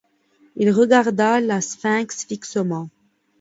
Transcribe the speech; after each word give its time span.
Il 0.55 0.71
regarda 0.71 1.39
le 1.39 1.61
sphinx 1.61 2.25
fixement. 2.25 2.89